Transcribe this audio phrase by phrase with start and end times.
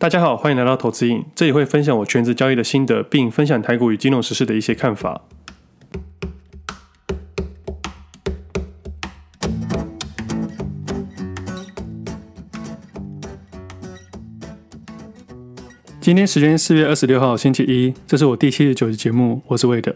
[0.00, 5.20] 大家好，欢迎来到投资印，这里会分享我全职交易的心得，并分享台股与金融时事的一些看法。
[16.00, 19.94] 今天时间四月二十六号星期一，这是我第七十九集节目，我是魏德。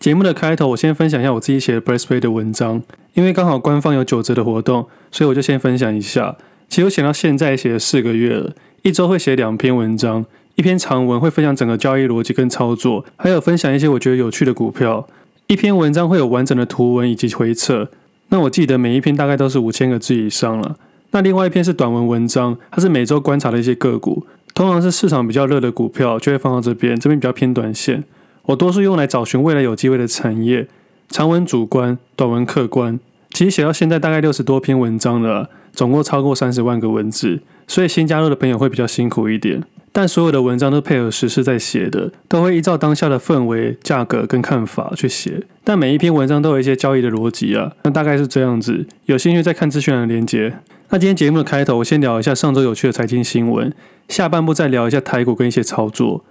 [0.00, 2.82] 节目的开头，我先分享一下我自己写的 Braceplay 的文章，
[3.12, 6.36] 因为刚好官方有九折的活动，所以我就先分享一下。
[6.68, 8.52] 其实我写到现在写了四个月了。
[8.84, 10.26] 一周会写两篇文章，
[10.56, 15.08] 一篇长文会分享整个交易逻辑跟操作，还有分享一些我觉得有趣的股票。
[15.46, 17.88] 一篇文章会有完整的图文以及回测。
[18.28, 20.76] 那我记得每一篇大概都是五千个字以上了。
[21.12, 28.04] 那另外一篇是短文文章，它是每周观察的一些个股，通常是市场比较热的股票就会放到这边，这边比较偏短线。
[28.42, 30.68] 我多数用来找寻未来有机会的产业。
[31.08, 33.00] 长文主观，短文客观。
[33.30, 37.40] 其实写到现在大概六十多篇文章了，总共超过三十万个文字。
[37.66, 45.42] 所以新加入的朋友会比较辛苦一点，但所有的文章都配合时事在写的，都会依照当下的氛围、价格跟看法去写。
[45.62, 48.86] 但每一篇文章都有一些交易的逻辑啊，那大概是这样子。
[49.06, 50.54] 有兴趣再看资讯的连接。
[50.90, 53.72] 那今天节目的开头，我先聊一下上周有趣的财经新闻，
[54.08, 56.24] 下半部再聊一下台股跟一些操作。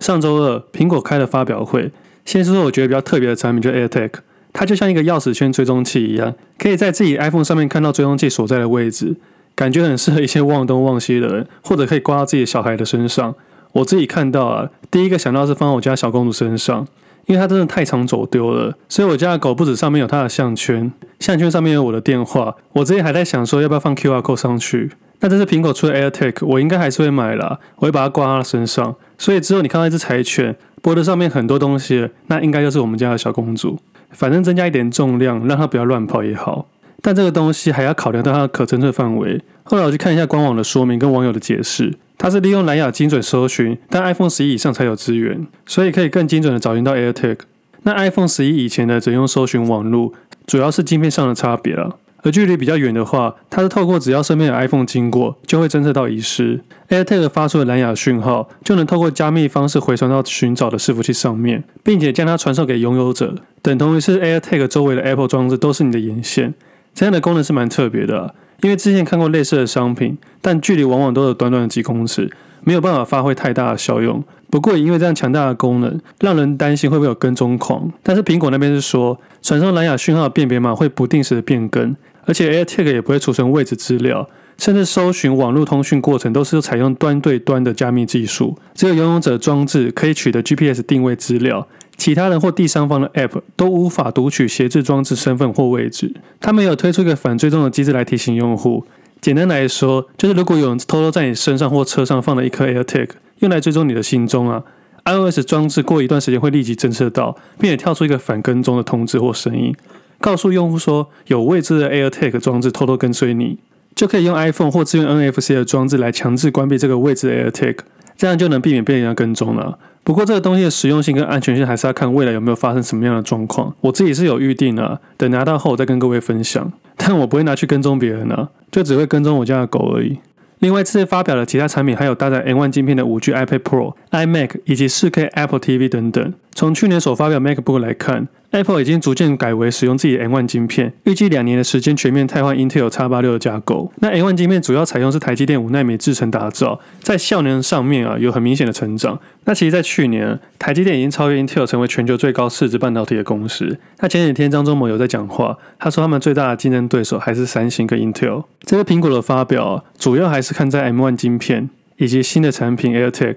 [0.00, 1.92] 上周二，苹果开了发表会，
[2.24, 4.10] 先说说我觉得比较特别的产品，就 AirTag，
[4.52, 9.16] 它就像一个钥匙圈追踪器一样，可以在自己 iPhone 上面看到追踪器所在的位置。
[9.60, 13.34] 感觉很适合一些忘东忘西的人，或者可以挂到自己小孩的身上。
[13.72, 16.86] 我自己看到啊，第一个想到是放我家小公主身上，
[17.26, 22.56] 因为它真的太常走丢了，所以我家的狗不止上面有它的项圈，项圈上面有我的电话。
[22.72, 24.92] 我之前还在想说要不要放 QR code 上去。
[25.20, 28.96] 那这是苹果出的 AirTag，我应该还是会买啦，我会把它挂它的身上。
[29.18, 33.78] 所以之后你看到一只柴犬，脖子上面很多东西，那应该就是我们家的小公主。
[34.12, 36.66] 反正增加一点重量，让它不要乱跑也好。
[37.02, 39.40] 但这个东西还要考量到它的可侦测范围。
[39.62, 47.38] 后来我去看一下官网的说明跟网友的解释，它是利用蓝牙精准搜寻，但 iPhone 十一以上才有资源，所以可以更精准的找寻到 AirTag。
[47.82, 50.12] 那 iPhone 十一以前的只用搜寻网络，
[50.46, 51.96] 主要是晶片上的差别了。
[52.22, 56.60] 而距离比较远的话，它是透过只要身边有 iPhone 经过，就会侦测到遗失。
[56.90, 66.52] AirTag 发出的蓝牙讯号，就能透过加密方式回传到寻找的伺服器上面，并且将它传授给拥有者，等同于是 AirTag 周围的 Apple 装置都是你的眼线。
[67.00, 72.30] 这样的功能是蛮特别的，因为之前看过类似的商品，但距离往往都有短短的几公尺，
[72.62, 74.22] 没有办法发挥太大的效用。
[74.50, 77.90] 不过也因为这样强大的功能，让人担心会不会有跟踪狂。
[78.02, 81.96] 但是苹果那边是说，传送蓝牙讯号的辨别码会不定时的变更，
[82.26, 84.28] 而且 AirTag 也不会储存位置资料，
[84.60, 91.66] 甚至搜寻网络通讯过程都是采用端对端的加密技术，只有拥有者装置可以取得 GPS 定位资料。
[91.96, 96.14] 其他人或第三方的 App 都无法读取协作装置身份或位置。
[96.40, 98.84] 他们有推出一个反追踪的机制来提醒用户。
[99.22, 104.62] 简单来说，就是如果有人偷偷在你身上或车上放了一颗 AirTag，用来追踪你的行踪啊
[105.06, 109.74] ，iOS 装置过一段时间会立即侦测到，并且跳出一个反跟踪的通知或声音，
[110.20, 113.58] 告诉用户说有未知的 AirTag 装置偷偷跟随你，
[114.00, 117.76] 就可以用 iPhone 或支援 NFC 的装置来强制关闭这个未知的 AirTag，
[118.16, 119.78] 这样就能避免被人家跟踪了。
[120.02, 123.74] 不过这个东西的实用性跟安全性还是要看未来有没有发生什么样的状况。
[123.82, 126.72] 我自己是有预定的，等拿到后我再跟各位分享。
[126.96, 130.16] 但我不会拿去跟踪别人啊，就只会跟踪我家的狗而已。
[130.60, 136.32] 另外，这次发表的其他产品还有搭载 M1 镜片的 5G iPad Pro、iMac 以及 4K Apple TV 等等。
[136.60, 138.28] 从去年所发表 MacBook 来看。
[138.50, 143.90] Apple 已经逐渐改为使用自己的 M1 晶片，预计两年的时间全面汰换 Intel X86 的架构。
[144.00, 149.18] 那 M1 晶片主要采用是台积电五奈米制程打造，在效能上面啊有很明显的成长。
[149.44, 153.78] 那其实，在去年，台积电已经超越 Intel 成为全球最高市值半导体的公司。
[154.00, 158.44] 那前几天张忠谋有在讲话，他说他们最大的竞争对手还是三星跟 Intel。
[158.66, 163.36] 这个苹果的发表，主要还是看在 M1 晶片以及新的产品 AirTag。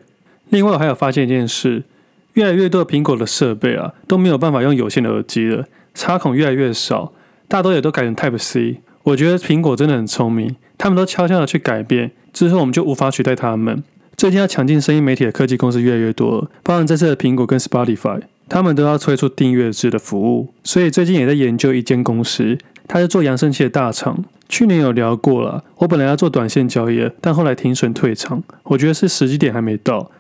[0.50, 1.84] 另外，我还有发现一件事。
[2.33, 7.13] 越来越多的苹果的设备啊都没有办法用有线的耳机了，插孔越来越少，
[7.47, 8.81] 大多也都改成 Type C。
[9.03, 13.83] 我觉得苹果真的很聪明，他们都悄悄的去改变，之后我们就无法取代他们。
[14.16, 20.53] 最近要抢进声音媒体的科技公司越来越多了，包含这次的苹果跟 Spotify，他们都要推出订阅制的服务。
[20.63, 24.23] 所以最近也在研究一间公司，它是做扬声器的大厂。
[24.47, 30.11] 去年有聊过了，我本来要做短线交易，但后来停损退场，我觉得是时机点还没到。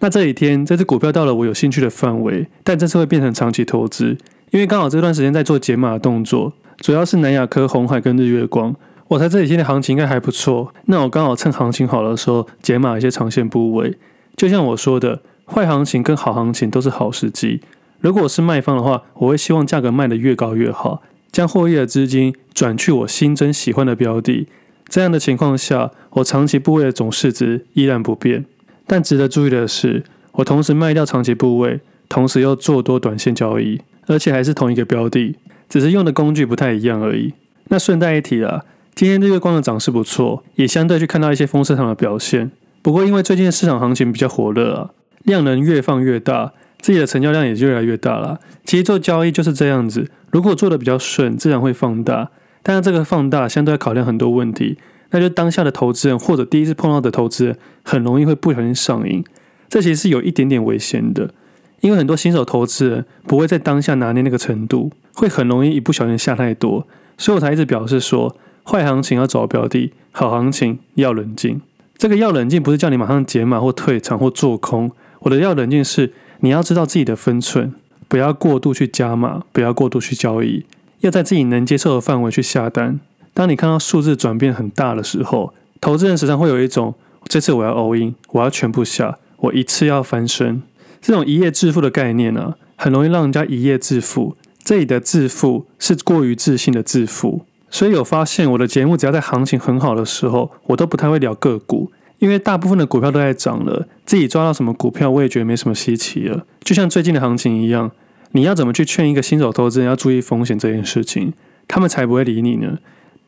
[0.00, 4.16] 那这几天这只股票到了我有兴趣的范围，但这次会变成长期投资，
[4.50, 8.74] 因为刚好这段时间在做解码的动作，主要是南亚科、红海跟日月光。
[9.08, 13.98] 我猜这几天的行情应该还不错，那我刚好趁行情好的时候解码一些长线部位。
[14.36, 17.60] 就像我说的，坏行情跟好行情都是好时机。
[18.00, 24.46] 如果我是卖方的话，我会希望价格卖得越高越好，将获益的资金转去我新增喜欢的标的。
[24.88, 28.46] 这样的情况下，我长期部位的总市值依然不变。
[28.90, 30.02] 但值得注意的是，
[30.32, 31.78] 我同时卖掉长期部位，
[32.08, 35.36] 同时又做多短线交易，而且还是同一个标的，
[35.68, 37.32] 只是用的工具不太一样而已。
[37.68, 38.64] 那顺带一提啊，
[38.96, 42.50] 今天日月光的涨势不错，也相对去看到一些风车场的表现。
[42.82, 44.90] 不过因为最近市场行情比较火热啊，
[45.22, 48.40] 量能越放越大，自己的成交量也就越来越大了。
[48.64, 52.30] 其实做交易就是这样子，如果做的比较顺，自然会放大。
[52.64, 54.76] 但是这个放大相对要考量很多问题，
[55.10, 59.24] 那就当下的投资人或者第一次碰到的投资人，很容易会不小心上瘾。
[59.68, 61.32] 这其实是有一点点危险的，
[61.80, 66.86] 因为很多新手投资人不会在当下拿捏那个程度，会很容易一不小心下太多。
[67.16, 71.60] 所以我才一直表示说，坏行情要找标的，好行情要冷静。
[71.96, 74.90] 这个要冷静不是叫你马上减码或退场或做空，
[75.20, 77.74] 我的要冷静是你要知道自己的分寸，
[78.08, 80.64] 不要过度去加码，不要过度去交易，
[81.00, 83.00] 要在自己能接受的范围去下单。
[83.40, 86.94] 当你看到数字转变很大的时候，投资人时常会有一种
[87.24, 90.62] 这次我要 all in，我要全部下，我一次要翻身，
[91.00, 94.36] 这种一夜致富的概念呢、啊，很容易让人家一夜致富。
[94.62, 106.44] 这里的致富是过于自信的致富，所以有发现我的节目只要在行情很好的时候，我都不太会聊个股，因为大部分的股票都在涨了，自己抓到什么股票我也觉得没什么稀奇了。
[106.62, 107.90] 就像最近的行情一样，
[108.32, 111.32] 你要怎么去劝一个新手投资人要注意风险这件事情，
[111.66, 112.76] 他们才不会理你呢？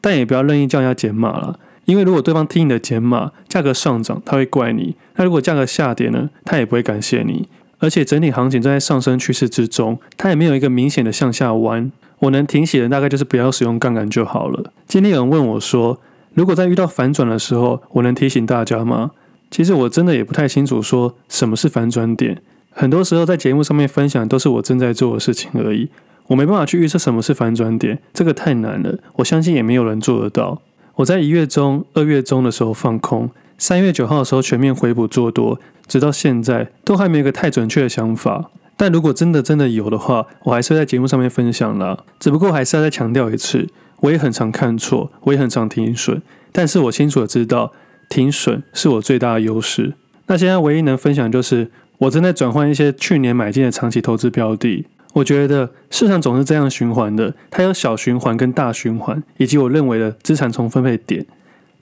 [0.02, 7.48] 但也不要任意叫人家减码了，因为如果对方听你的减码，价格上涨他会怪你，那如果价格下跌呢，他也不会感谢你。
[7.78, 11.90] 而且整体行情正在上升趋势之中，它也没有一个明显的向下弯。
[12.20, 14.72] 我能停息的大概就是不要使用杠杆就好了。
[14.86, 15.98] 今天有人问我说，
[16.34, 19.10] 如果在遇到反转的时候，我能提醒大家吗？
[19.50, 22.40] 其实我真的也不太清楚说什么是反转点。
[22.70, 25.90] 很多时候在节目上面分享都是我正在做的事情而已，
[26.28, 28.98] 我没办法去预测什么是反转点，这个太难了。
[29.16, 30.62] 我相信也没有人做得到。
[30.96, 35.58] 我在一月中、二月中的时候放空，三月九号的时候全面回补做多。
[35.88, 42.04] 直到现在都还没有一个太准确的想法，但如果真的真的有的话，我还是会在节目上面分享啦。
[42.18, 43.68] 只不过还是要再强调一次，
[44.00, 47.72] 我也很常看错，我也很常停损，但是我清楚的知道
[48.08, 49.94] 停损是我最大的优势。
[50.28, 54.86] 那现在唯一能分享就是我正在转换一些去年买进的长期投资标的。
[55.12, 61.26] 我觉得市场总是这样循环的，它有小循环跟大循环，以及我认为的资产重分配点。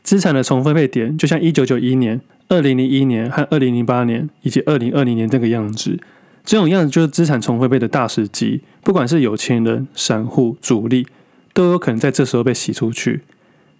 [0.03, 2.21] 资产的重分配点就像一九九一年。
[2.49, 5.97] 二零零一年和二零零八年以及二零二零年这个样子，
[6.45, 8.63] 这种样子就是资产重分配的大时机。
[8.83, 11.07] 不管是有钱人、散户、主力，
[11.55, 13.21] 都有可能在这时候被洗出去。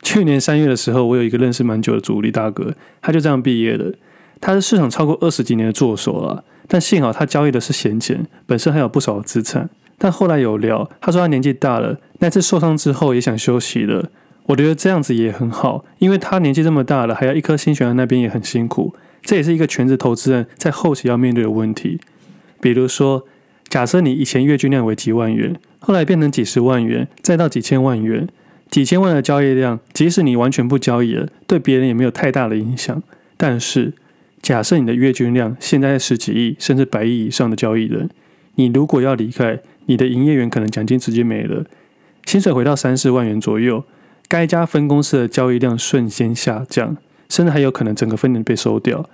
[0.03, 2.73] 去年三月的时候，我有一个认识蛮久的主力大哥，
[3.03, 3.93] 他就这样毕业了。
[4.41, 9.69] 他是市场超过二十几年的作手了，但幸好他交易的是闲钱，本身还有不少资产。
[9.99, 14.11] 但后来有聊，他说他年纪大了，那次受伤之后也想休息了。
[14.47, 18.95] 我觉得这样子也很好，因为他年纪这么大了，还要一颗心悬在那边也很辛苦。
[19.23, 22.01] 这也是一个全职投资人在后期要面对的问题。
[22.61, 23.27] 比如说，
[23.69, 28.27] 假设你以前月均量为几万元，后来变成几十万元，再到几千万元，
[28.71, 33.03] 几千万的交易量，即使你完全不交易了，对别人也没有太大的影响。
[33.37, 33.93] 但是，
[34.43, 38.09] 假设你的月均量现在是十几亿甚至百亿以上的交易人，
[38.55, 41.65] 你如果要离开，你的营业员可能奖金直接没了，
[42.25, 43.85] 薪水回到三四万元左右。
[44.29, 46.97] 该家分公司的交易量瞬间下降，
[47.29, 49.09] 甚至还有可能整个分点被收掉。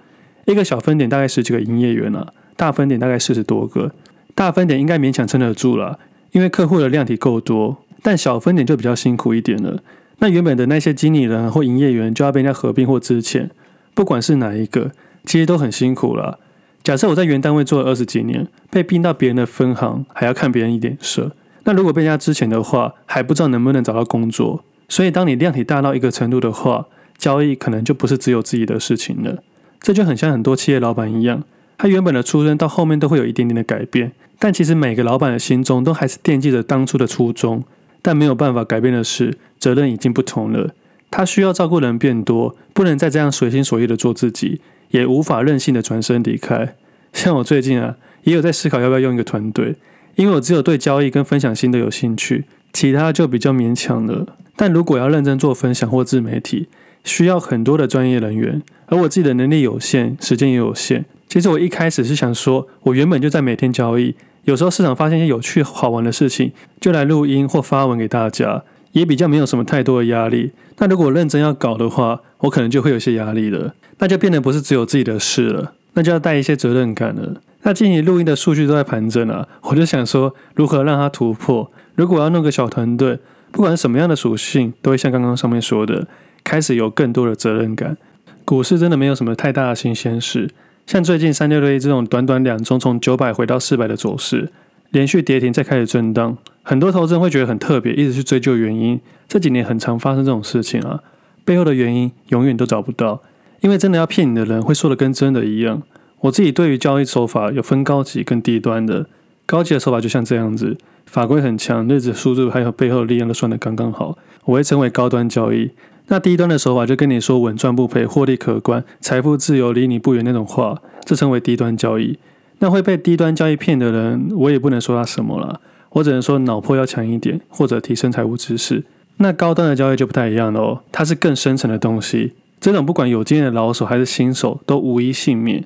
[0.44, 3.92] 一个小分点大概十几个营业员了，大分点大概四十多个。
[4.34, 5.98] 大分点应该勉强撑得住了，
[6.32, 7.78] 因为客户的量体够多。
[8.02, 9.82] 但小分点就比较辛苦一点了。
[10.18, 13.48] 那原本的那些经理人或营业员就要被人家合并或支遣，
[13.94, 14.92] 不管是哪一个，
[15.26, 16.38] 其实都很辛苦了。
[16.82, 21.32] 假设我在原单位做了二十几年，被并到别人的分行，还要看别人一点色。
[21.64, 24.64] 那如果被人家资遣的话，还不知道能不能找到工作。
[24.88, 26.86] 所以，当你量体大到一个程度的话，
[27.18, 29.42] 交易可能就不是只有自己的事情了。
[29.80, 31.42] 这就很像很多企业老板一样，
[31.76, 37.64] 他原本的出身到后面都会有一点点的改变，但其实每个老板的心中都还是惦记着当初的初衷。
[38.00, 40.70] 但没有办法改变的是，责任已经不同了。
[41.10, 46.74] 他需要照顾人变多，不能再这样随心所欲的做自己，也无法任性的转身离开。
[47.12, 49.76] 像我最近啊，也有在思考要不要用一个团队，
[50.16, 54.26] 因为我只有对交易跟分享心得有兴趣，其他就比较勉强了。
[54.56, 56.68] 但如果要认真做分享或自媒体，
[57.04, 61.04] 需要很多的专业人员，而我自己的能力有限，时间也有限。
[61.28, 64.14] 其实我一开始是想说，我原本就在每天交易，
[64.44, 68.62] 有时候市场发现一些有趣好玩的事情，就来录音或发文给大家，
[68.92, 70.52] 也比较没有什么太多的压力。
[70.78, 77.40] 那如果认真要搞的话，我可能就会有些压力了，那就变得不是只有自己的事了，那就要带一些责任感了。
[77.62, 81.70] 那近期录音的数据都在盘整啊，我就想说，如何让它突破？
[81.94, 83.18] 如果要弄个小团队。
[83.52, 86.06] 不管什么样的属性，都会像刚刚上面说的，
[86.44, 87.96] 开始有更多的责任感。
[88.44, 90.50] 股市真的没有什么太大的新鲜事，
[90.86, 94.50] 像最近三六六一这种短短两周从九百回到四百的走势，
[94.90, 99.00] 连续跌停再开始震荡，很多投资人会觉得很特别，一直去追究原因。
[99.26, 101.00] 这几年很常发生这种事情啊，
[101.44, 103.22] 背后的原因永远都找不到，
[103.66, 105.82] 因为真的要骗你的人会说的跟真的一样。
[106.20, 109.06] 我自己对于交易手法有分高级跟低端的，
[109.44, 115.72] 高级的手法就像这样子，法规很强，日子速度还有背后的力量都算得刚刚好，我会称为高端交易。
[116.06, 122.16] 那低端的手法就跟你说稳赚不赔、获利可观、财富自由离你不远那种话，这称为低端交易。
[122.60, 128.84] 那会被低端交易骗的人，我也不能说他什么了，我只能说脑波要强一点，或者提升财务知识。
[129.16, 135.64] 那高端的交易就不太一样了，它是更深层的东西，这种不管有经验的老手还是新手都无一幸免，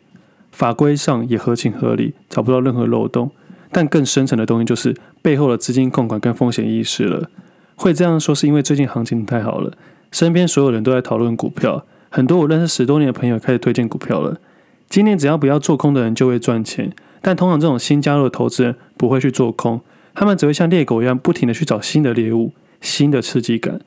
[0.50, 3.30] 法规上也合情合理，找不到任何漏洞。
[3.72, 7.30] 但更深层的东西就是背后的资金控管跟风险意识了。
[7.76, 9.72] 会这样说是因为最近行情太好了。
[10.10, 14.38] 身边所有人都在讨论股票，很多我认识十多年的朋友开始推荐股票了。
[14.88, 16.92] 今年只要不要做空的人就会赚钱，
[17.22, 19.80] 但通常这种新加入的投资人不会去做空，
[20.12, 23.80] 他们只会像猎狗一样不停地去找新的猎物、新的刺激感。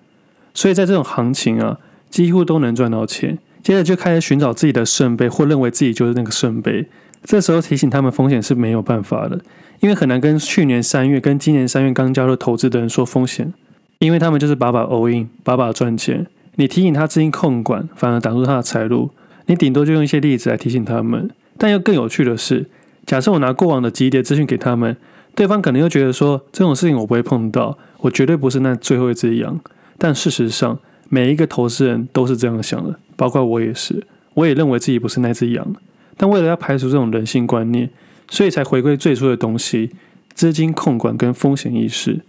[0.53, 1.77] 所以在这种行情啊，
[2.13, 3.39] 几乎都能赚到钱。
[3.63, 6.85] 接着就开始寻找自己的圣杯，或认为自己就是那个圣杯。
[7.23, 9.41] 这时候提醒他们风险是没有办法的，
[9.79, 13.51] 因为很难跟去年三月跟今年三月刚加入投资的人说风险。
[13.97, 16.27] 因为他们就是把把 all in，把把赚钱。
[16.57, 19.09] 你提醒他资金控管，反而挡住他的财路。
[19.47, 21.31] 你顶多就用一些例子来提醒他们。
[21.57, 22.67] 但又更有趣的是，
[23.07, 24.95] 假设我拿过往的级别资讯给他们，
[25.33, 29.59] 对方可能又觉得说这种事情我不会碰到，我绝对不是那最后一只羊。
[29.97, 30.77] 但事实上，
[31.13, 34.03] 每一个投资人都是这样想的，包括我也是。
[34.33, 35.75] 我也认为自己不是那只羊。
[36.17, 37.87] 但为了要排除这种人性观念，
[38.31, 39.91] 所以才回归最初的东西：
[40.33, 42.21] 资金控管跟风险意识。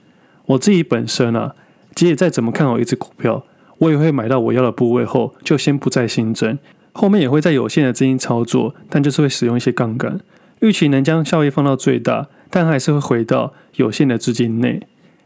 [0.44, 1.54] 我自己本身啊。
[1.94, 3.46] 即使再怎么看好一只股票，
[3.78, 6.58] 我也会买到我要的部位后，就先不再新增。
[6.92, 10.20] 后面也会在有限的资金操作，但就是会使用一些杠杆，
[10.60, 14.82] 预期能将效益放到最大，但还是会回到有限的资金内。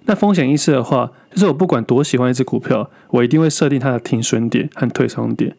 [0.09, 5.55] 那风险意识的话，就是我不管多喜欢一只股票，我一定会设定它的停损点和退场点。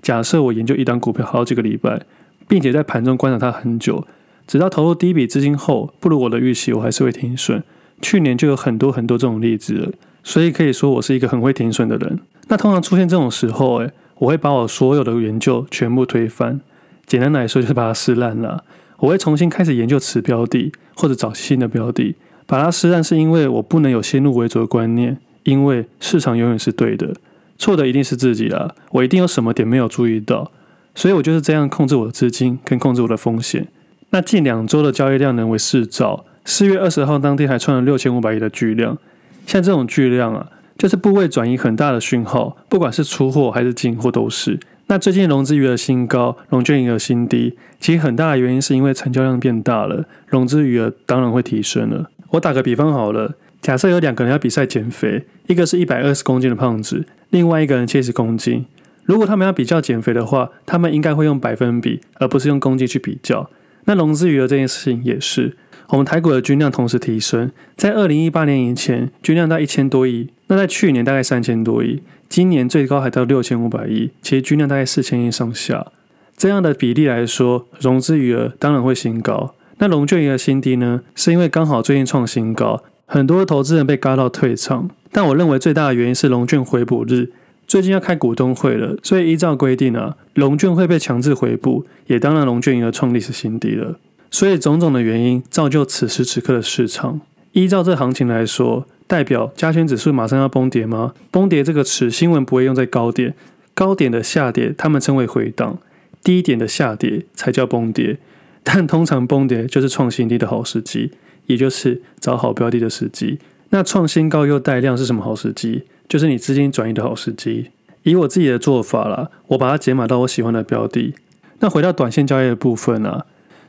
[0.00, 2.00] 假设我研究一档股票好几个礼拜，
[2.48, 4.06] 并且在盘中观察它很久，
[4.46, 7.62] 直到投入第一笔资金后不如我的预期，我还是会停损。
[8.00, 9.92] 去年就有很多很多这种例子了。
[10.24, 12.20] 所以可以说我是一个很会停损的人。
[12.48, 16.58] 那通常出现这种时候，诶，我会把我所有的研究全部推翻。
[17.04, 18.64] 简单来说就是把它撕烂了。
[19.00, 22.16] 我会重新开始研究此标的，或者找新的标的。
[22.50, 27.14] 把它撕烂是因为我不能有先入为主的观念，因为市场永远是对的，
[27.56, 28.74] 错的一定是自己啊。
[28.90, 30.50] 我一定有什么点没有注意到，
[30.92, 33.68] 所以我就是这样控制我的资金，跟控制我的风险。
[34.10, 38.98] 那近两周的交易量能为四兆，四月二十号当天还创了六千五百亿的巨量。
[39.46, 44.58] 像这种巨量啊，就是部位转移很大的讯号，不管是出货还是进货都是。
[44.88, 52.10] 那最近融资余额新高，融券余额新低，其实很大的原因是因为成交量变大了，融资余额当然会提升了。
[52.30, 58.66] 我打个比方好了，假设有两个人要比赛减肥，一个是一百二十公斤的胖子，另外一个人七十公斤。
[59.04, 63.50] 如果他们要比较减肥的话，他们应该会用百分比，而不是用公斤去比较。
[63.86, 65.56] 那融资余额这件事情也是。
[65.88, 75.88] 我们台股的均量同时提升，在二零一八年以前，均量到一千多亿，那在去年大概三千多亿，今年最高还到六千五百亿，其实均量大概四千亿上下。
[76.36, 79.56] 这样的比例来说，融资余额当然会新高。
[79.82, 81.00] 那融券余额新低呢？
[81.14, 84.90] 是因为刚好最近创新高，很多投资人被嘎到退场。
[85.10, 87.30] 但我认为最大的原因是融券回补日，
[87.66, 93.98] 最近要开股东会了，所以依照规定啊，融券会被强制回补，也当然融券余额创历史新低了。
[94.30, 97.22] 所以种种的原因造就此时此刻的市场。
[97.52, 101.14] 依照这行情来说，代表加权指数马上要崩跌吗？
[101.30, 103.34] 崩跌这个词新闻不会用在高点，
[103.72, 105.78] 高点的下跌他们称为回档，
[106.22, 108.18] 低点的下跌才叫崩跌。
[108.62, 111.12] 但通常崩跌就是创新低的好时机，
[111.46, 113.38] 也就是找好标的的时机。
[113.70, 115.84] 那创新高又带量是什么好时机？
[116.08, 117.70] 就是你资金转移的好时机。
[118.02, 121.14] 以我自己的做法啦，我把它解码到我喜欢的标的。
[121.60, 123.26] 那回到短线交易的部分啊。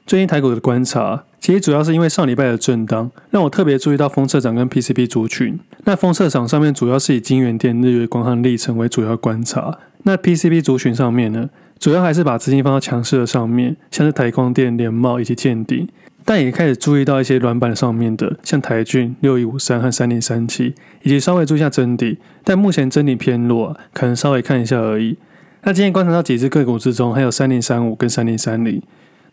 [0.07, 5.59] 最近台股的观察，其实主要是因为上礼拜的震荡，让我特别注意到封测厂跟 PCB 族群。
[5.85, 9.77] 那封测厂上面主要是以金源电、日月光和力成为主要观察。
[10.03, 11.49] 那 PCB 族群上面呢，
[11.81, 15.89] 主要还是把资金放到强势的上面，像是台光电、联茂以及建鼎。
[16.23, 22.19] 但也开始注意到一些软板上面的，像台郡、六一五三和三零三七，以及稍微注意一下真底。
[22.43, 25.17] 但目前真底偏弱，可能稍微看一下而已。
[25.63, 28.79] 那今天观察到几只个股之中，还有三零三五跟三零三零。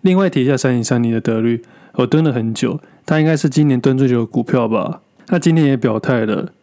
[0.00, 1.62] 另外提一下三零三零的得率，
[1.96, 5.02] 我蹲了很久，它应该是今年蹲最久的股票吧？
[5.26, 6.54] 那今天也表态了，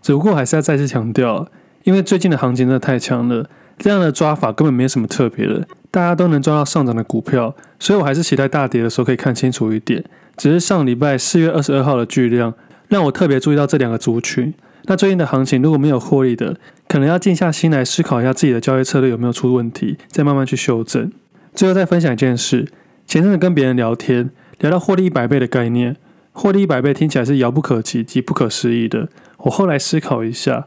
[0.00, 1.46] 只不过还是要再次强调，
[1.82, 10.04] 因为最近的行情真的太强了，这样的抓法根本没什么特别的，大家都能抓到上涨的股票，所以我还是期待大跌的时候可以看清楚一点。
[10.36, 12.54] 只是上礼拜四月二十二号的巨量，
[12.88, 14.52] 让我特别注意到这两个族群。
[14.86, 16.56] 那最近的行情如果没有获利的，
[16.88, 21.10] 可能要静下心来思考一下自己的交易策略有没有出问题，再慢慢去修正。
[21.54, 22.66] 最后再分享一件事，
[23.06, 25.96] 前阵子跟别人聊天，聊到获利一百倍的概念，
[26.32, 29.08] 获利一百倍听起来是遥不可及及不可思议的。
[29.38, 30.66] 我后来思考一下，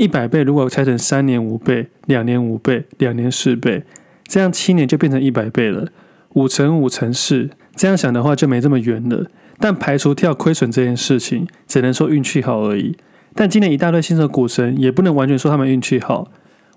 [0.00, 3.84] 一百倍如果拆成三年五倍、两年五倍、两年四倍，
[4.26, 5.88] 这样七年就变成一百倍了。
[6.32, 9.26] 五乘五乘四，这样想的话就没这么远了。
[9.58, 12.96] 但排除跳亏损这件事情，只能说运气好而已。
[13.34, 16.28] 但今年一大堆新手股神，也不能完全说他们运气好。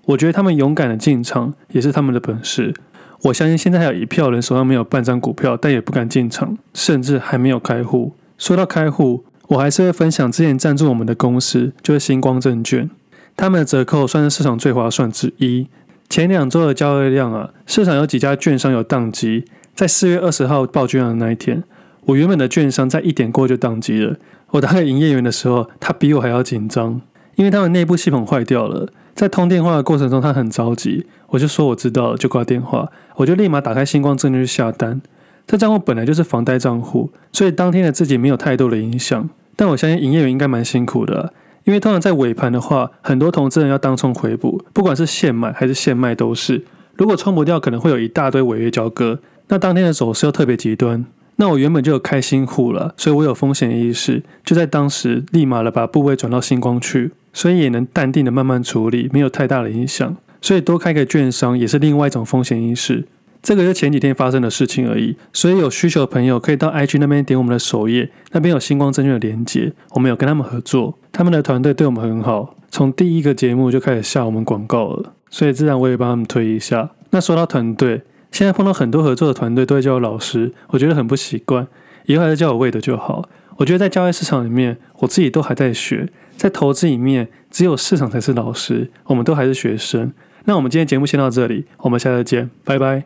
[0.04, 2.74] 我觉得他们勇敢的进场，也是他们的本事。
[3.22, 8.12] 我相信现在还有一票人手上没有半张股票，但也不敢进场，甚至还没有开户。
[8.36, 12.90] 说到开户，我还是会分享之前赞助我们的公司，就是星光证券。
[13.36, 15.68] 他们的折扣算是市场最划算之一。
[16.08, 21.64] 前两周的交易量啊，市场有几家券商有宕机，在四月二十号报券的那一天，
[22.04, 24.16] 我原本的券商在一点过就宕机了。
[24.50, 27.00] 我打给营业员的时候，他比我还要紧张，
[27.34, 28.88] 因为他们内部系统坏掉了。
[29.14, 32.90] 在通电话的过程中，他很着急，我就说我知道了，就挂电话。
[33.16, 35.00] 我就立马打开星光证券去下单。
[35.46, 39.28] 这账户本来就是房贷账户，所以当天的自己没有太多的影响。
[39.56, 41.32] 但我相信营业员应该蛮辛苦的，
[41.64, 46.62] 因为通常在尾盘的话，很多投资人要当冲回补，不管是现买还是现卖都是。
[46.96, 49.18] 如果冲不掉，可能会有一大堆违约交割。
[49.48, 51.04] 那当天的走势又特别极端。
[51.36, 60.16] 那我原本就有开新户了，所以我有风险意识，就在当时立马的把部位转到新光去，所以也能淡定的慢慢处理，没有太大的影响。
[60.40, 63.06] 所以多开个券商也是另外一种风险意识。
[63.44, 76.90] 这个是前几天发生的事情而已，所以有需求的朋友可以到 IG 那边点我们的首页，那边有星光证券的连接，我们有跟他们合作，他们的团队对我们很好，从第一个节目就开始下我们广告了，所以自然我也帮他们推一下。
[77.10, 78.02] 那说到团队。
[78.32, 81.68] 现在碰到很多合作的团队都会叫我老师，我觉得很不习惯。
[82.06, 83.28] 以后还是叫我魏的就好。
[83.58, 86.08] 我觉得在交易市场里面，我自己都还在学。
[86.36, 90.12] 在投资里面，只有市场才是老师，我们都还是学生。
[90.46, 93.04] 那我们今天节目先到这里，我们下次见，拜拜。